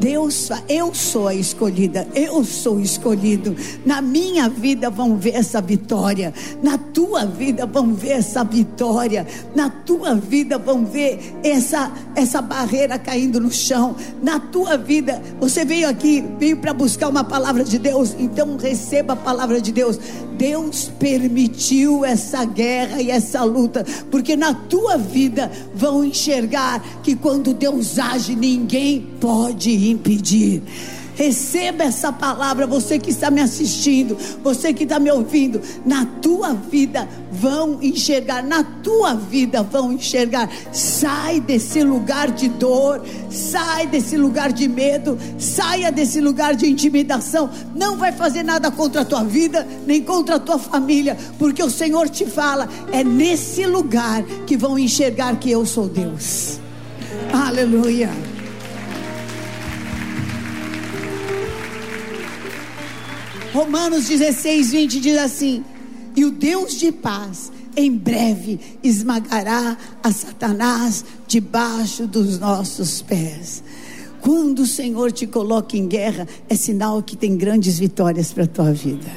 [0.00, 3.54] Deus, eu sou a escolhida, eu sou escolhido.
[3.84, 6.32] Na minha vida vão ver essa vitória,
[6.62, 12.98] na tua vida vão ver essa vitória, na tua vida vão ver essa essa barreira
[12.98, 13.94] caindo no chão.
[14.22, 19.12] Na tua vida, você veio aqui, veio para buscar uma palavra de Deus, então receba
[19.12, 19.98] a palavra de Deus.
[20.38, 27.52] Deus permitiu essa guerra e essa luta, porque na tua vida vão enxergar que quando
[27.52, 30.62] Deus age, ninguém pode impedir.
[31.20, 35.60] Receba essa palavra, você que está me assistindo, você que está me ouvindo.
[35.84, 40.48] Na tua vida vão enxergar, na tua vida vão enxergar.
[40.72, 47.50] Sai desse lugar de dor, sai desse lugar de medo, saia desse lugar de intimidação.
[47.76, 51.68] Não vai fazer nada contra a tua vida, nem contra a tua família, porque o
[51.68, 56.58] Senhor te fala: é nesse lugar que vão enxergar que eu sou Deus.
[57.30, 58.29] Aleluia.
[63.52, 65.64] Romanos 16, 20 diz assim:
[66.14, 73.62] E o Deus de paz em breve esmagará a Satanás debaixo dos nossos pés.
[74.20, 78.48] Quando o Senhor te coloca em guerra, é sinal que tem grandes vitórias para a
[78.48, 79.10] tua vida.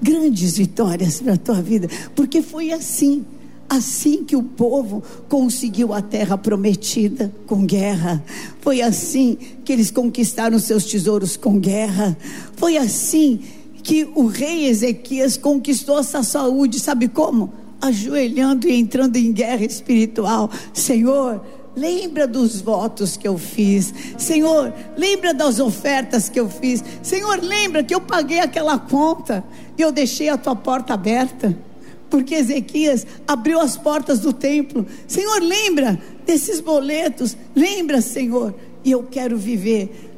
[0.00, 3.24] Grandes vitórias para a tua vida, porque foi assim.
[3.68, 8.22] Assim que o povo conseguiu a terra prometida com guerra.
[8.60, 12.16] Foi assim que eles conquistaram seus tesouros com guerra.
[12.56, 13.40] Foi assim
[13.82, 16.78] que o rei Ezequias conquistou essa saúde.
[16.78, 17.52] Sabe como?
[17.80, 20.48] Ajoelhando e entrando em guerra espiritual.
[20.72, 23.92] Senhor, lembra dos votos que eu fiz.
[24.16, 26.84] Senhor, lembra das ofertas que eu fiz.
[27.02, 29.44] Senhor, lembra que eu paguei aquela conta
[29.76, 31.65] e eu deixei a tua porta aberta
[32.10, 34.86] porque Ezequias abriu as portas do templo.
[35.06, 40.12] Senhor, lembra desses boletos, lembra, Senhor, e eu quero viver.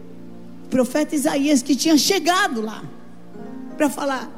[0.67, 2.85] O profeta Isaías que tinha chegado lá
[3.77, 4.31] para falar: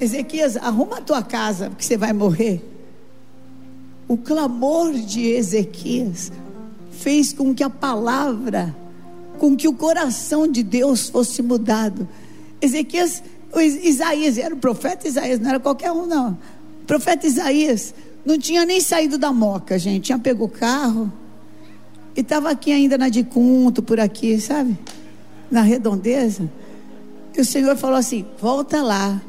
[0.00, 2.62] Ezequias, arruma a tua casa, porque você vai morrer.
[4.08, 6.32] O clamor de Ezequias
[6.90, 8.74] fez com que a palavra,
[9.38, 12.08] com que o coração de Deus fosse mudado.
[12.60, 13.22] Ezequias,
[13.82, 16.36] Isaías, era o profeta Isaías, não era qualquer um, não
[16.86, 17.94] profeta Isaías
[18.24, 20.04] não tinha nem saído da moca, gente.
[20.04, 21.12] Tinha pego o carro
[22.16, 24.76] e estava aqui ainda na Dicunto, por aqui, sabe?
[25.50, 26.50] Na redondeza.
[27.36, 29.20] E o Senhor falou assim: volta lá,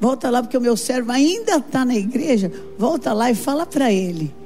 [0.00, 2.52] volta lá, porque o meu servo ainda está na igreja.
[2.78, 4.41] Volta lá e fala para ele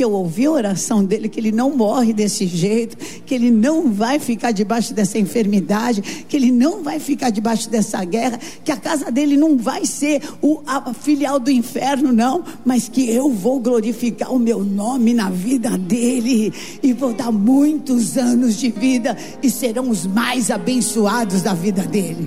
[0.00, 3.92] que eu ouvi a oração dele, que ele não morre desse jeito, que ele não
[3.92, 8.78] vai ficar debaixo dessa enfermidade, que ele não vai ficar debaixo dessa guerra, que a
[8.78, 13.60] casa dele não vai ser o, a filial do inferno, não, mas que eu vou
[13.60, 16.50] glorificar o meu nome na vida dele
[16.82, 22.26] e vou dar muitos anos de vida e serão os mais abençoados da vida dele.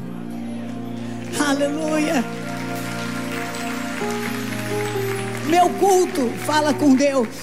[1.40, 2.24] Aleluia.
[5.50, 7.43] Meu culto fala com Deus.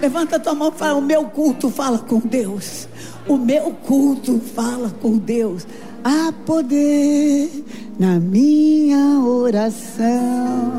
[0.00, 2.88] Levanta tua mão e fala: O meu culto fala com Deus.
[3.28, 5.66] O meu culto fala com Deus.
[6.02, 7.50] Há poder
[7.98, 10.70] na minha oração.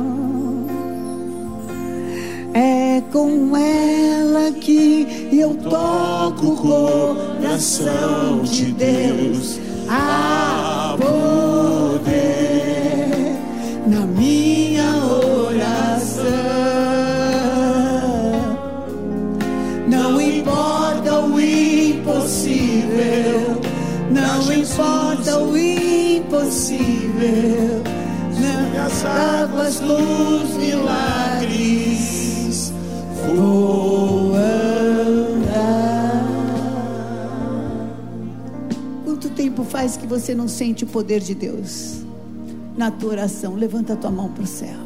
[2.53, 6.57] É com ela que eu toco o
[7.37, 9.59] coração de Deus.
[9.87, 11.30] Há poder
[29.79, 31.61] dos milagres
[33.35, 34.31] vou.
[39.05, 41.97] Quanto tempo faz que você não sente o poder de Deus
[42.75, 43.55] na tua oração?
[43.55, 44.79] Levanta a tua mão para o céu.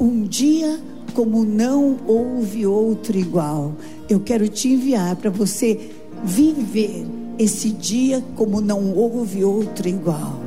[0.00, 0.80] Um dia
[1.14, 3.72] como não houve outro igual.
[4.08, 5.90] Eu quero te enviar para você
[6.24, 7.06] viver
[7.38, 10.40] esse dia como não houve outro igual.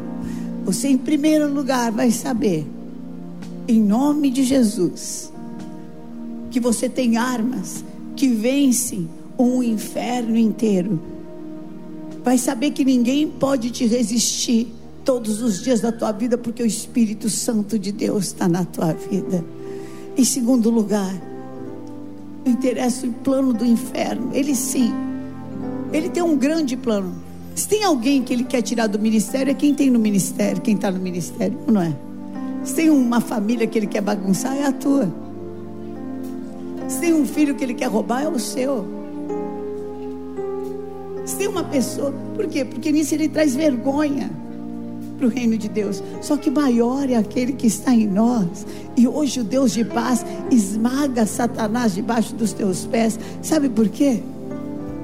[0.65, 2.65] Você, em primeiro lugar, vai saber,
[3.71, 5.31] em nome de Jesus,
[6.49, 7.85] que você tem armas
[8.17, 10.99] que vencem um inferno inteiro.
[12.21, 14.67] Vai saber que ninguém pode te resistir
[15.05, 18.91] todos os dias da tua vida, porque o Espírito Santo de Deus está na tua
[18.93, 19.43] vida.
[20.17, 21.15] Em segundo lugar,
[22.45, 24.31] interessa o plano do inferno.
[24.33, 24.91] Ele sim,
[25.93, 27.15] ele tem um grande plano.
[27.55, 30.75] Se tem alguém que ele quer tirar do ministério, é quem tem no ministério, quem
[30.75, 32.10] está no ministério, não é?
[32.63, 35.11] Se tem uma família que ele quer bagunçar, é a tua.
[36.87, 38.85] Se tem um filho que ele quer roubar, é o seu.
[41.25, 42.65] Se tem uma pessoa, por quê?
[42.65, 44.29] Porque nisso ele traz vergonha
[45.17, 46.03] para o reino de Deus.
[46.21, 48.65] Só que maior é aquele que está em nós.
[48.97, 53.19] E hoje o Deus de paz esmaga Satanás debaixo dos teus pés.
[53.41, 54.21] Sabe por quê?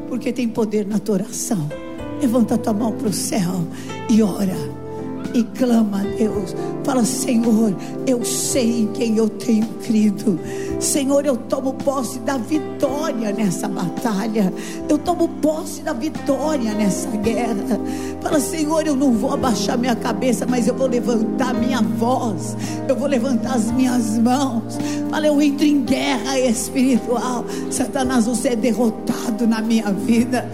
[0.10, 1.70] Porque tem poder na tua oração.
[2.22, 3.65] Levanta a tua mão para o céu
[4.10, 4.87] e ora
[5.38, 6.56] e clama a Deus.
[6.84, 7.76] Fala, Senhor,
[8.08, 10.39] eu sei em quem eu tenho crido.
[10.80, 14.52] Senhor, eu tomo posse da vitória nessa batalha.
[14.88, 17.80] Eu tomo posse da vitória nessa guerra.
[18.21, 22.56] Fala, Senhor, eu não vou abaixar minha cabeça, mas eu vou levantar minha voz.
[22.88, 24.78] Eu vou levantar as minhas mãos.
[25.10, 27.45] Fala, eu entro em guerra espiritual.
[27.69, 30.50] Satanás, você é derrotado na minha vida.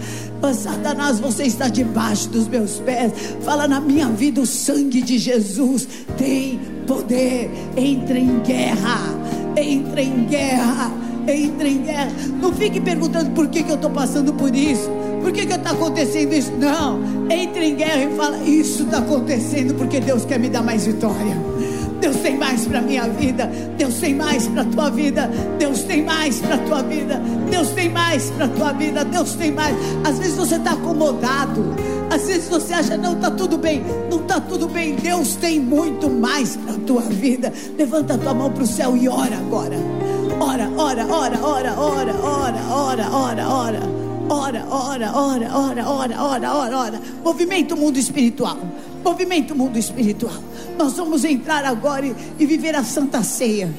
[0.52, 3.12] Satanás, você está debaixo dos meus pés.
[3.42, 7.50] Fala na minha vida, o sangue de Jesus tem poder.
[7.76, 8.98] Entra em guerra,
[9.56, 10.92] entra em guerra,
[11.26, 12.12] entra em guerra.
[12.40, 14.90] Não fique perguntando por que, que eu estou passando por isso.
[15.22, 16.52] Por que está acontecendo isso?
[16.52, 17.00] Não.
[17.30, 21.53] Entre em guerra e fala: Isso está acontecendo porque Deus quer me dar mais vitória.
[22.04, 23.50] Deus tem mais para minha vida.
[23.78, 25.30] Deus tem mais para tua vida.
[25.58, 27.18] Deus tem mais para tua vida.
[27.50, 29.04] Deus tem mais para tua vida.
[29.06, 29.74] Deus tem mais.
[30.06, 31.64] Às vezes você está acomodado.
[32.10, 33.82] Às vezes você acha não está tudo bem.
[34.10, 34.96] Não está tudo bem.
[34.96, 37.50] Deus tem muito mais para tua vida.
[37.78, 39.76] Levanta a tua mão para o céu e ora agora.
[40.38, 43.80] Ora, ora, ora, ora, ora, ora, ora, ora, ora.
[44.28, 47.00] Ora, ora, ora, ora, ora, ora, ora, ora.
[47.24, 48.58] Movimento mundo espiritual.
[49.04, 50.42] Movimento mundo espiritual.
[50.78, 53.72] Nós vamos entrar agora e, e viver a Santa Ceia.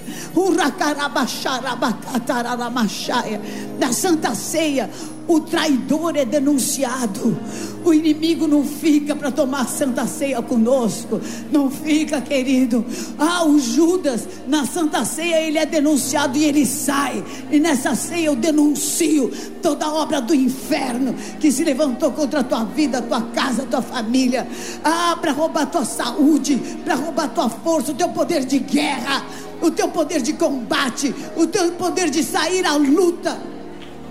[3.80, 4.90] Na Santa Ceia,
[5.28, 7.38] o traidor é denunciado.
[7.84, 11.22] O inimigo não fica para tomar santa ceia conosco.
[11.52, 12.84] Não fica, querido.
[13.18, 17.24] Ah, o Judas, na santa ceia, ele é denunciado e ele sai.
[17.52, 22.64] E nessa ceia eu denuncio toda obra do inferno que se levantou contra a tua
[22.64, 24.48] vida, tua casa, tua família.
[24.84, 29.24] Ah, para roubar tua saúde, para roubar tua força, o teu poder de guerra,
[29.62, 33.55] o teu poder de combate, o teu poder de sair à luta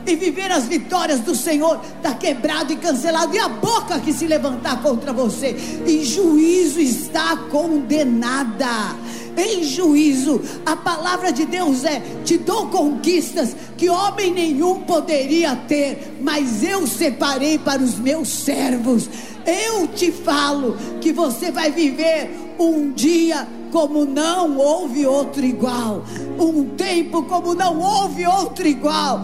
[0.06, 3.34] e viver as vitórias do Senhor, está quebrado e cancelado.
[3.34, 8.96] E a boca que se levantar contra você, em juízo está condenada.
[9.36, 16.18] Em juízo, a palavra de Deus é: te dou conquistas que homem nenhum poderia ter,
[16.20, 19.08] mas eu separei para os meus servos.
[19.44, 26.04] Eu te falo que você vai viver um dia como não houve outro igual.
[26.38, 29.20] Um tempo como não houve outro igual.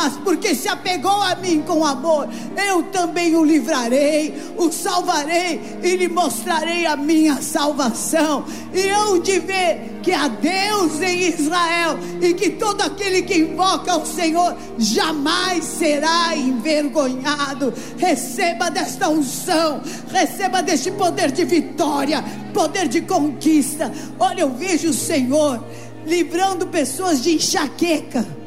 [0.00, 2.28] Mas porque se apegou a mim com amor,
[2.68, 8.44] eu também o livrarei, o salvarei e lhe mostrarei a minha salvação.
[8.72, 13.96] E eu de ver que há Deus em Israel e que todo aquele que invoca
[13.96, 17.72] o Senhor jamais será envergonhado.
[17.96, 23.92] Receba desta unção, receba deste poder de vitória, poder de conquista.
[24.18, 25.62] Olha, eu vejo o Senhor
[26.06, 28.40] livrando pessoas de enxaqueca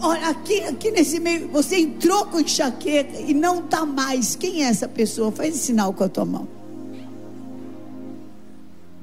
[0.00, 4.36] Olha, aqui, aqui nesse meio, você entrou com enxaqueca e não está mais.
[4.36, 5.32] Quem é essa pessoa?
[5.32, 6.55] Faz esse sinal com a tua mão.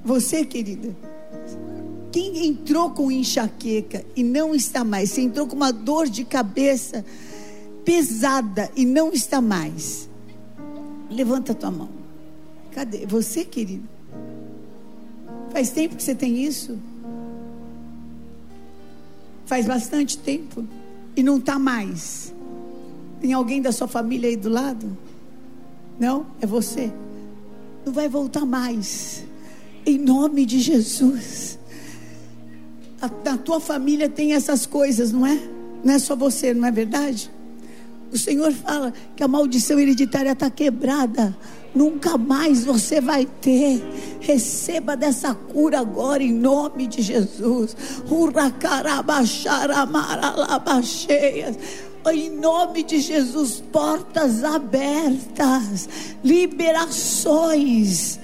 [0.03, 0.95] Você, querida,
[2.11, 7.05] quem entrou com enxaqueca e não está mais, você entrou com uma dor de cabeça
[7.85, 10.09] pesada e não está mais.
[11.09, 11.89] Levanta a tua mão.
[12.71, 13.05] Cadê?
[13.05, 13.87] Você, querido?
[15.51, 16.77] Faz tempo que você tem isso?
[19.45, 20.65] Faz bastante tempo
[21.15, 22.33] e não está mais.
[23.21, 24.97] Tem alguém da sua família aí do lado?
[25.99, 26.25] Não?
[26.41, 26.91] É você.
[27.85, 29.23] Não vai voltar mais.
[29.85, 31.59] Em nome de Jesus.
[33.01, 35.39] A, na tua família tem essas coisas, não é?
[35.83, 37.29] Não é só você, não é verdade?
[38.11, 41.35] O Senhor fala que a maldição hereditária está quebrada.
[41.73, 43.83] Nunca mais você vai ter.
[44.19, 47.75] Receba dessa cura agora em nome de Jesus.
[52.13, 55.89] Em nome de Jesus, portas abertas,
[56.23, 58.19] liberações.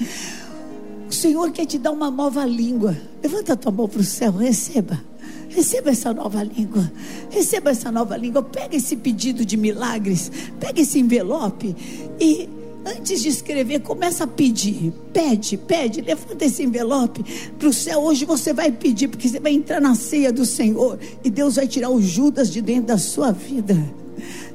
[1.20, 2.96] Senhor quer te dar uma nova língua.
[3.22, 5.04] Levanta a tua mão para o céu, receba.
[5.50, 6.90] Receba essa nova língua.
[7.30, 8.42] Receba essa nova língua.
[8.42, 10.32] Pega esse pedido de milagres.
[10.62, 11.76] Pega esse envelope
[12.20, 12.48] e
[12.86, 14.94] Antes de escrever, começa a pedir.
[15.12, 17.24] Pede, pede, levanta esse envelope
[17.60, 18.00] para o céu.
[18.00, 21.68] Hoje você vai pedir, porque você vai entrar na ceia do Senhor e Deus vai
[21.68, 23.76] tirar o Judas de dentro da sua vida.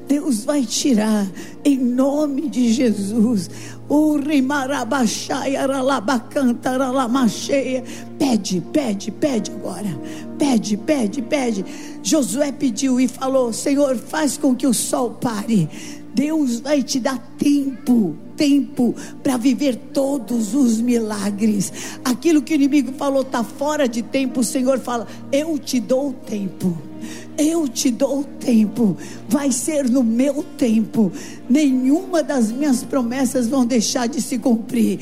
[0.06, 1.26] Deus vai tirar,
[1.64, 3.50] em nome de Jesus.
[8.18, 9.88] Pede, pede, pede agora.
[10.38, 11.64] Pede, pede, pede.
[12.02, 15.68] Josué pediu e falou: Senhor, faz com que o sol pare.
[16.14, 21.72] Deus vai te dar tempo, tempo para viver todos os milagres.
[22.04, 26.12] Aquilo que o inimigo falou está fora de tempo, o Senhor fala: Eu te dou
[26.12, 26.93] tempo.
[27.36, 28.96] Eu te dou tempo,
[29.28, 31.10] vai ser no meu tempo.
[31.50, 35.00] Nenhuma das minhas promessas vão deixar de se cumprir.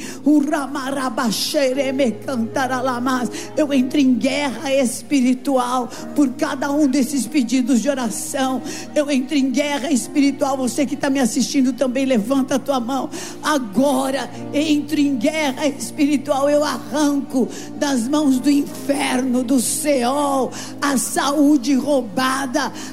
[3.57, 8.63] Eu entro em guerra espiritual por cada um desses pedidos de oração.
[8.95, 10.57] Eu entro em guerra espiritual.
[10.57, 13.11] Você que está me assistindo também, levanta a tua mão.
[13.43, 16.49] Agora entro em guerra espiritual.
[16.49, 17.47] Eu arranco
[17.79, 22.22] das mãos do inferno, do Seol, a saúde roubada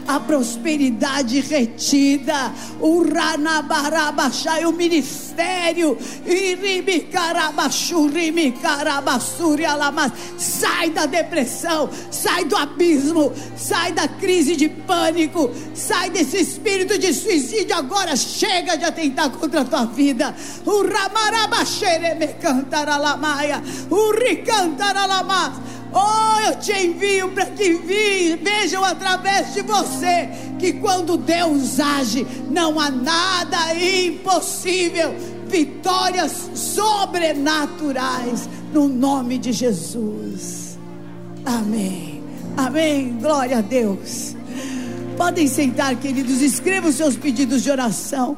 [0.08, 5.98] a prosperidade retida, o Ranabarabachai, o ministério,
[10.38, 17.14] sai da depressão, sai do abismo, sai da crise de pânico, sai desse espírito de
[17.14, 17.76] suicídio.
[17.76, 20.36] Agora chega de atentar contra a tua vida.
[20.66, 22.28] O Ramarabachere me
[23.90, 25.79] o Ricantaralamas.
[25.92, 27.74] Oh, eu te envio para que
[28.42, 30.30] vejam através de você
[30.60, 35.16] que quando Deus age, não há nada impossível.
[35.48, 40.78] Vitórias sobrenaturais no nome de Jesus.
[41.46, 42.24] Amém.
[42.56, 43.18] Amém.
[43.20, 44.36] Glória a Deus.
[45.18, 46.42] Podem sentar, queridos.
[46.42, 48.38] Escrevam seus pedidos de oração.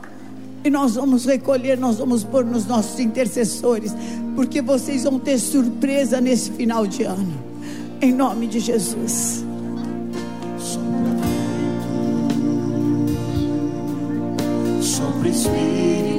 [0.63, 3.93] E nós vamos recolher, nós vamos pôr nos nossos intercessores,
[4.35, 7.33] porque vocês vão ter surpresa nesse final de ano.
[7.99, 9.43] Em nome de Jesus.
[14.81, 16.10] Sopra Espírito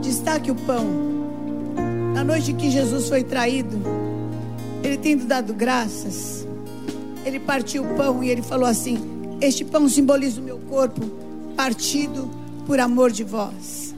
[0.00, 0.86] Destaque o pão.
[2.14, 3.76] Na noite que Jesus foi traído,
[4.82, 6.46] ele tendo dado graças,
[7.24, 8.98] ele partiu o pão e ele falou assim:
[9.40, 11.00] Este pão simboliza o meu corpo,
[11.56, 12.30] partido
[12.66, 13.94] por amor de vós.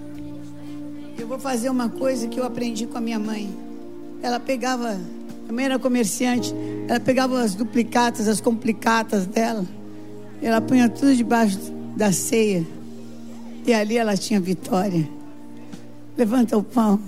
[1.18, 3.48] Eu vou fazer uma coisa que eu aprendi com a minha mãe.
[4.22, 4.98] Ela pegava,
[5.48, 6.54] a mãe era comerciante,
[6.88, 9.64] ela pegava as duplicatas, as complicatas dela,
[10.42, 11.58] ela punha tudo debaixo
[11.96, 12.66] da ceia.
[13.66, 15.08] E ali ela tinha vitória.
[16.16, 17.00] Levanta o pão,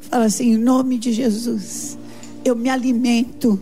[0.00, 1.96] fala assim: em nome de Jesus,
[2.44, 3.60] eu me alimento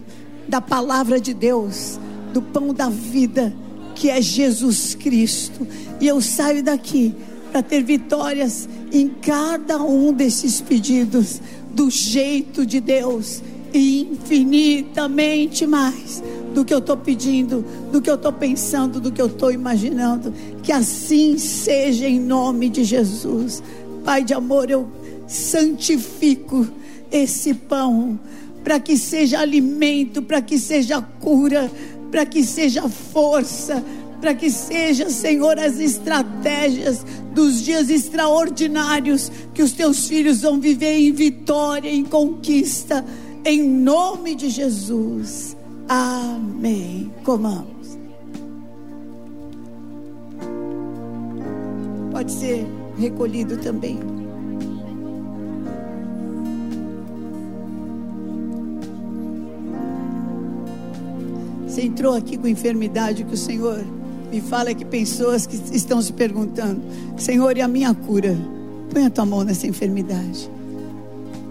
[0.49, 2.01] da palavra de Deus,
[2.33, 3.55] do pão da vida,
[3.95, 5.67] que é Jesus Cristo.
[6.01, 7.15] E eu saio daqui
[7.53, 11.41] para ter vitórias em cada um desses pedidos,
[11.73, 16.23] do jeito de Deus, e infinitamente mais
[16.55, 20.33] do que eu estou pedindo, do que eu estou pensando, do que eu estou imaginando.
[20.63, 23.63] Que assim seja em nome de Jesus.
[24.05, 24.89] Pai de amor, eu
[25.27, 26.67] santifico
[27.11, 28.19] esse pão
[28.65, 31.71] para que seja alimento, para que seja cura,
[32.11, 33.83] para que seja força,
[34.21, 40.99] para que seja, Senhor, as estratégias dos dias extraordinários que os teus filhos vão viver
[40.99, 43.05] em vitória, em conquista,
[43.45, 45.57] em nome de Jesus.
[45.93, 47.13] Amém.
[47.25, 47.99] Comamos.
[52.13, 52.65] Pode ser
[52.97, 53.99] recolhido também.
[61.67, 63.85] Você entrou aqui com enfermidade que o Senhor
[64.31, 66.81] me fala que pessoas que estão se perguntando,
[67.17, 68.39] Senhor, e a minha cura?
[68.93, 70.49] Põe a tua mão nessa enfermidade.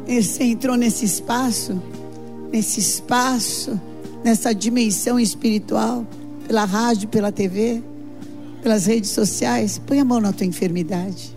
[0.08, 1.82] E você entrou nesse espaço,
[2.54, 3.78] nesse espaço,
[4.24, 6.06] nessa dimensão espiritual,
[6.48, 7.82] pela rádio, pela TV,
[8.62, 9.80] pelas redes sociais.
[9.86, 11.36] Põe a mão na tua enfermidade.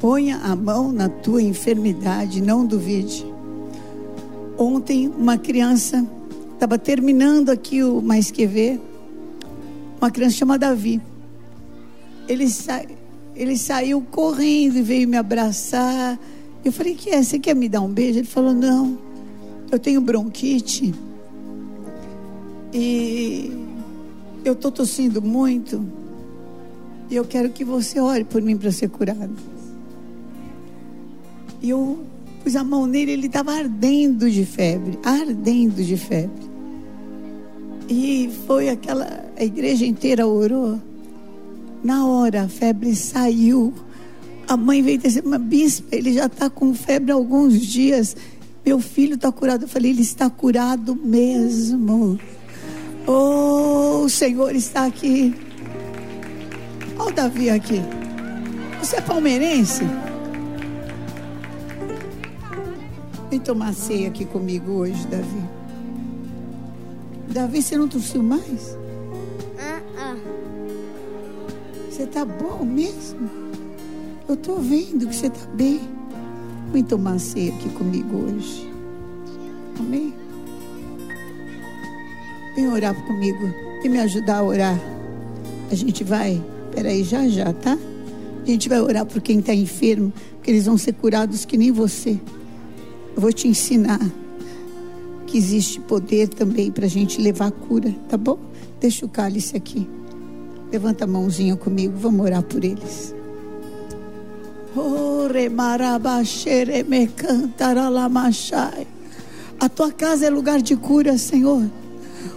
[0.00, 3.24] Ponha a mão na tua enfermidade, não duvide.
[4.58, 6.04] Ontem, uma criança
[6.54, 8.80] estava terminando aqui o Mais Que Ver,
[10.00, 11.00] uma criança chamada Davi.
[12.28, 12.82] Ele, sa...
[13.36, 16.18] ele saiu correndo e veio me abraçar.
[16.64, 17.22] Eu falei, que é?
[17.22, 18.18] Você quer me dar um beijo?
[18.18, 18.98] Ele falou, não,
[19.70, 20.92] eu tenho bronquite
[22.72, 23.52] e
[24.44, 25.84] eu estou tossindo muito
[27.12, 29.36] e eu quero que você ore por mim para ser curado.
[31.60, 31.98] E eu
[32.42, 36.50] pus a mão nele, ele estava ardendo de febre, ardendo de febre.
[37.86, 40.80] E foi aquela, a igreja inteira orou.
[41.84, 43.74] Na hora a febre saiu.
[44.48, 48.16] A mãe veio dizer, uma bispa, ele já está com febre há alguns dias.
[48.64, 49.64] Meu filho está curado.
[49.64, 52.18] Eu falei, ele está curado mesmo.
[53.06, 55.34] Oh, o Senhor está aqui.
[56.98, 57.80] Olha o Davi aqui.
[58.80, 59.84] Você é palmeirense?
[63.30, 65.42] Vem tomar ceia aqui comigo hoje, Davi.
[67.28, 68.76] Davi, você não tossiu mais?
[69.58, 70.14] Ah,
[71.90, 73.28] Você tá bom mesmo?
[74.28, 75.80] Eu tô vendo que você tá bem.
[76.72, 78.70] Vem tomar ceia aqui comigo hoje.
[79.78, 80.14] Amém?
[82.54, 83.50] Vem orar comigo.
[83.82, 84.78] Vem me ajudar a orar.
[85.70, 86.42] A gente vai,
[86.74, 87.78] peraí, já já, tá?
[88.42, 91.70] A gente vai orar por quem está enfermo, porque eles vão ser curados que nem
[91.70, 92.18] você.
[93.14, 94.00] Eu vou te ensinar
[95.26, 98.38] que existe poder também para a gente levar a cura, tá bom?
[98.80, 99.88] Deixa o cálice aqui.
[100.70, 103.14] Levanta a mãozinha comigo, vamos orar por eles.
[109.60, 111.62] A tua casa é lugar de cura, Senhor.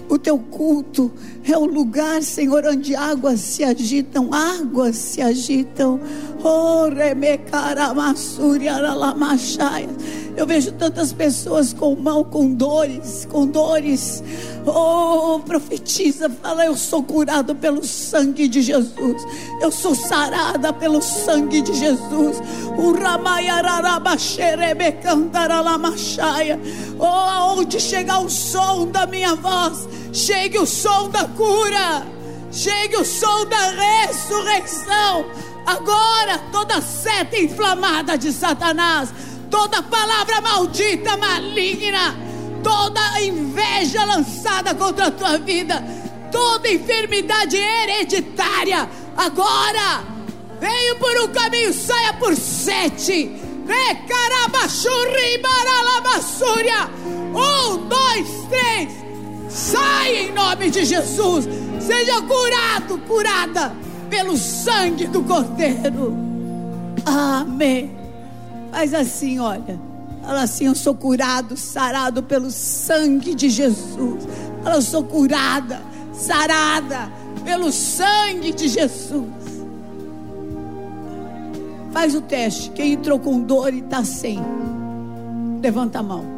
[0.09, 1.11] O teu culto
[1.43, 5.99] é o lugar, Senhor, onde águas se agitam, águas se agitam.
[6.43, 6.85] Oh.
[10.37, 14.21] Eu vejo tantas pessoas com mão, com dores, com dores.
[14.67, 19.25] Oh, profetiza, fala, eu sou curado pelo sangue de Jesus.
[19.61, 22.37] Eu sou sarada pelo sangue de Jesus.
[22.77, 22.93] O.
[26.99, 32.07] Oh, aonde chegar o som da minha voz, chegue o som da cura.
[32.51, 35.25] Chegue o som da ressurreição.
[35.65, 39.09] Agora, toda seta inflamada de Satanás,
[39.49, 42.15] toda palavra maldita, maligna,
[42.63, 45.83] toda inveja lançada contra a tua vida,
[46.31, 50.03] toda enfermidade hereditária, agora
[50.59, 53.31] veio por um caminho, saia por sete.
[57.33, 59.04] Um, dois, três.
[59.55, 61.47] Sai em nome de Jesus.
[61.79, 63.73] Seja curado, curada
[64.09, 66.13] pelo sangue do Cordeiro.
[67.05, 67.95] Amém.
[68.69, 69.79] Faz assim, olha.
[70.21, 74.27] Fala assim: Eu sou curado, sarado pelo sangue de Jesus.
[74.61, 75.81] Fala, eu sou curada,
[76.11, 77.09] sarada
[77.45, 79.23] pelo sangue de Jesus.
[81.93, 82.71] Faz o teste.
[82.71, 84.37] Quem entrou com dor e está sem,
[85.61, 86.34] levanta a mão.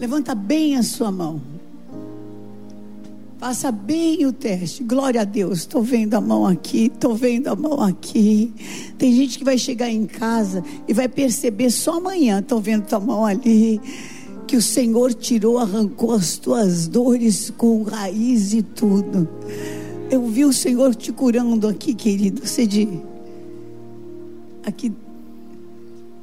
[0.00, 1.42] Levanta bem a sua mão.
[3.38, 4.82] Faça bem o teste.
[4.82, 5.58] Glória a Deus.
[5.58, 8.50] Estou vendo a mão aqui, estou vendo a mão aqui.
[8.96, 12.40] Tem gente que vai chegar em casa e vai perceber só amanhã.
[12.40, 13.78] Estou vendo tua mão ali.
[14.46, 19.28] Que o Senhor tirou, arrancou as tuas dores com raiz e tudo.
[20.10, 22.46] Eu vi o Senhor te curando aqui, querido.
[22.46, 22.88] Você de.
[24.64, 24.92] Aqui.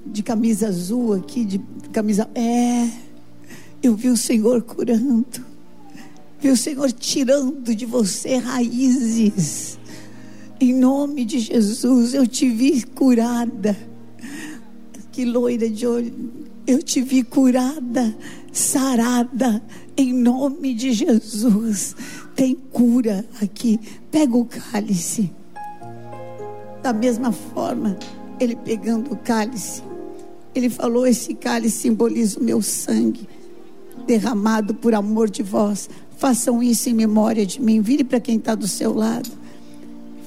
[0.04, 1.60] De camisa azul, aqui de
[1.92, 2.28] camisa.
[2.34, 3.07] É.
[3.88, 5.46] Eu vi o Senhor curando.
[6.42, 9.80] Viu, Senhor, tirando de você raízes.
[10.60, 13.78] Em nome de Jesus, eu te vi curada.
[15.10, 16.14] Que loira de olho.
[16.68, 18.14] Eu te vi curada,
[18.52, 19.64] sarada.
[19.96, 21.96] Em nome de Jesus.
[22.36, 23.80] Tem cura aqui.
[24.12, 25.32] Pega o cálice.
[26.84, 27.98] Da mesma forma,
[28.38, 29.82] ele pegando o cálice.
[30.54, 33.37] Ele falou: Esse cálice simboliza o meu sangue
[34.08, 37.80] derramado por amor de vós Façam isso em memória de mim.
[37.80, 39.30] Vire para quem está do seu lado.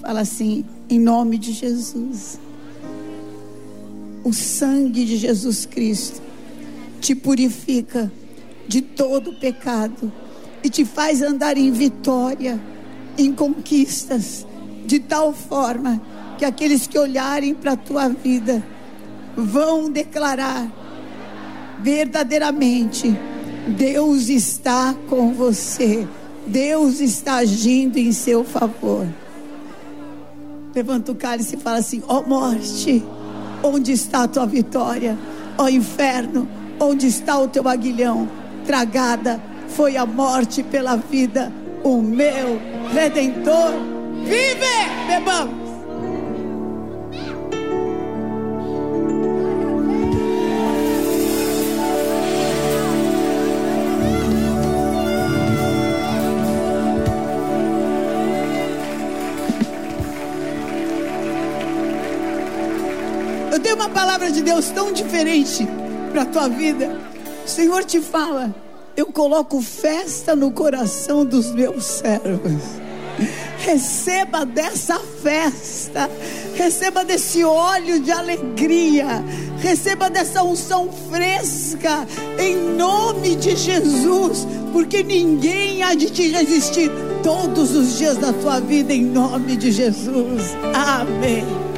[0.00, 2.38] Fala assim, em nome de Jesus.
[4.22, 6.22] O sangue de Jesus Cristo
[7.00, 8.10] te purifica
[8.68, 10.12] de todo pecado
[10.62, 12.60] e te faz andar em vitória,
[13.18, 14.46] em conquistas,
[14.86, 16.00] de tal forma
[16.38, 18.64] que aqueles que olharem para a tua vida
[19.36, 20.70] vão declarar
[21.82, 23.12] verdadeiramente
[23.68, 26.06] Deus está com você.
[26.46, 29.06] Deus está agindo em seu favor.
[30.74, 33.04] Levanta o cálice e fala assim: Ó oh morte,
[33.62, 35.18] onde está a tua vitória?
[35.58, 36.48] Ó oh inferno,
[36.78, 38.28] onde está o teu aguilhão?
[38.64, 41.52] Tragada foi a morte pela vida,
[41.82, 42.60] o meu
[42.92, 43.72] redentor
[44.24, 44.70] vive!
[45.06, 45.59] Bebamos.
[64.00, 65.68] Palavra de Deus tão diferente
[66.10, 66.98] para a tua vida.
[67.44, 68.54] O Senhor te fala:
[68.96, 72.62] Eu coloco festa no coração dos meus servos.
[73.58, 76.08] Receba dessa festa,
[76.54, 79.22] receba desse óleo de alegria,
[79.58, 82.06] receba dessa unção fresca,
[82.38, 86.90] em nome de Jesus, porque ninguém há de te resistir
[87.22, 90.56] todos os dias da tua vida, em nome de Jesus.
[90.72, 91.69] Amém.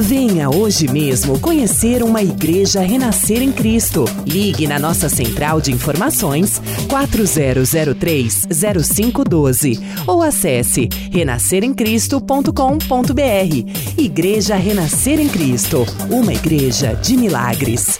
[0.00, 4.04] Venha hoje mesmo conhecer uma igreja renascer em Cristo.
[4.24, 13.98] Ligue na nossa central de informações 4003-0512 ou acesse renasceremcristo.com.br.
[13.98, 17.98] Igreja Renascer em Cristo, uma igreja de milagres.